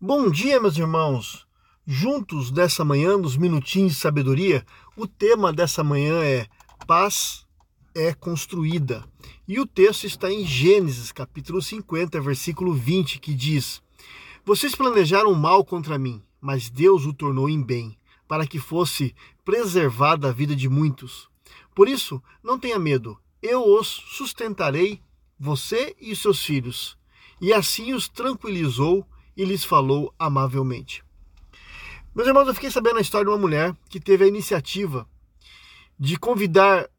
[0.00, 1.44] Bom dia, meus irmãos.
[1.84, 4.64] Juntos nessa manhã, nos minutinhos de sabedoria,
[4.96, 6.46] o tema dessa manhã é
[6.86, 7.44] Paz
[7.96, 9.04] é construída.
[9.48, 13.82] E o texto está em Gênesis, capítulo 50, versículo 20, que diz:
[14.44, 19.12] Vocês planejaram mal contra mim, mas Deus o tornou em bem, para que fosse
[19.44, 21.28] preservada a vida de muitos.
[21.74, 25.02] Por isso, não tenha medo, eu os sustentarei,
[25.36, 26.96] você e seus filhos.
[27.40, 29.04] E assim os tranquilizou
[29.38, 31.04] e lhes falou amavelmente.
[32.12, 35.08] Meus irmãos, eu fiquei sabendo a história de uma mulher que teve a iniciativa
[35.96, 36.90] de convidar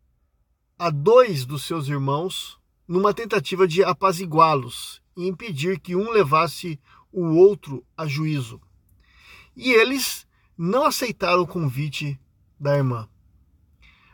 [0.77, 2.57] a dois dos seus irmãos
[2.87, 6.79] numa tentativa de apaziguá-los e impedir que um levasse
[7.11, 8.61] o outro a juízo.
[9.53, 10.25] E eles
[10.57, 12.17] não aceitaram o convite
[12.57, 13.09] da irmã.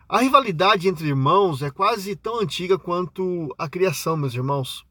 [0.09, 4.83] A rivalidade entre irmãos é quase tão antiga quanto a criação, meus irmãos.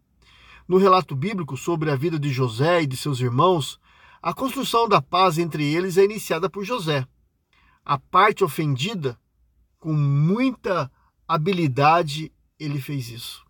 [0.67, 3.79] No relato bíblico sobre a vida de José e de seus irmãos,
[4.23, 7.07] a construção da paz entre eles é iniciada por José.
[7.85, 9.19] A parte ofendida,
[9.79, 10.91] com muita
[11.29, 13.45] habilidade, ele fez isso.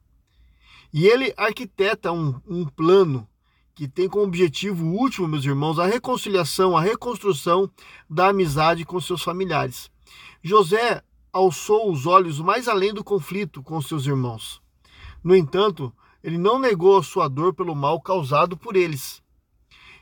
[0.93, 3.29] E ele arquiteta um, um plano
[3.75, 7.71] que tem como objetivo último, meus irmãos, a reconciliação, a reconstrução
[8.09, 9.91] da amizade com seus familiares.
[10.43, 14.61] José alçou os olhos mais além do conflito com seus irmãos.
[15.23, 15.93] No entanto,
[16.25, 19.23] ele não negou a sua dor pelo mal causado por eles.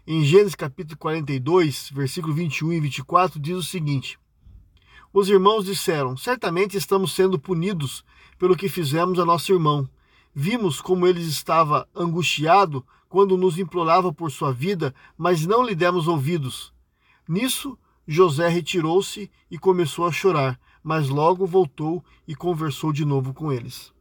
[0.07, 4.17] Em Gênesis capítulo 42, versículo 21 e 24, diz o seguinte:
[5.13, 8.05] Os irmãos disseram: Certamente estamos sendo punidos
[8.39, 9.89] pelo que fizemos a nosso irmão.
[10.33, 16.07] Vimos como ele estava angustiado quando nos implorava por sua vida, mas não lhe demos
[16.07, 16.73] ouvidos.
[17.29, 23.53] Nisso, José retirou-se e começou a chorar, mas logo voltou e conversou de novo com
[23.53, 23.93] eles.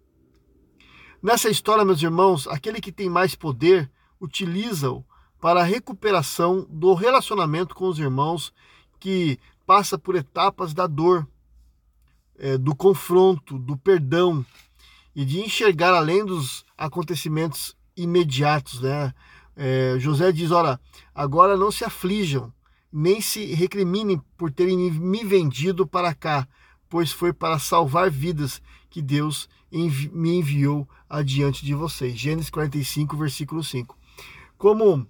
[1.21, 5.05] Nessa história, meus irmãos, aquele que tem mais poder utiliza-o
[5.39, 8.51] para a recuperação do relacionamento com os irmãos
[8.99, 11.27] que passa por etapas da dor,
[12.39, 14.43] é, do confronto, do perdão
[15.15, 19.13] e de enxergar além dos acontecimentos imediatos, né?
[19.55, 20.79] É, José diz: Ora,
[21.13, 22.51] agora não se aflijam,
[22.91, 26.47] nem se recriminem por terem me vendido para cá,
[26.91, 32.19] pois foi para salvar vidas que Deus envi me enviou adiante de vocês.
[32.19, 33.97] Gênesis 45, versículo 5.
[34.57, 35.07] Como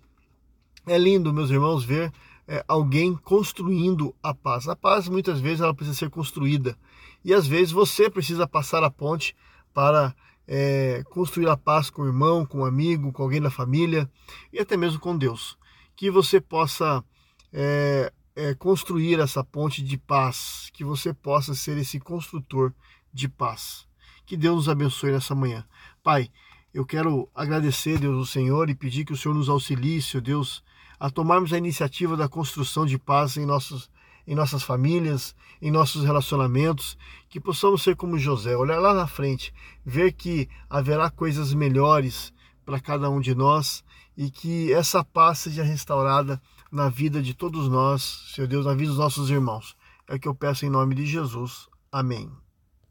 [0.85, 2.13] é lindo, meus irmãos, ver
[2.47, 4.67] é, alguém construindo a paz.
[4.67, 6.77] A paz, muitas vezes, ela precisa ser construída.
[7.25, 9.35] E às vezes você precisa passar a ponte
[9.73, 10.15] para
[10.47, 14.07] é, construir a paz com o irmão, com o um amigo, com alguém da família
[14.53, 15.57] e até mesmo com Deus.
[15.95, 17.03] Que você possa
[17.51, 22.73] é, é, construir essa ponte de paz, que você possa ser esse construtor
[23.13, 23.85] de paz.
[24.25, 25.63] Que Deus nos abençoe nessa manhã.
[26.01, 26.27] Pai,
[26.73, 30.63] eu quero agradecer, Deus, o Senhor e pedir que o Senhor nos auxilie, Senhor Deus,
[30.99, 33.91] a tomarmos a iniciativa da construção de paz em, nossos,
[34.25, 36.97] em nossas famílias, em nossos relacionamentos,
[37.29, 39.53] que possamos ser como José, olhar lá na frente,
[39.85, 42.33] ver que haverá coisas melhores
[42.65, 43.83] para cada um de nós
[44.17, 46.41] e que essa paz seja restaurada
[46.71, 49.75] na vida de todos nós, Senhor Deus, na vida dos nossos irmãos.
[50.07, 51.67] É o que eu peço em nome de Jesus.
[51.91, 52.31] Amém.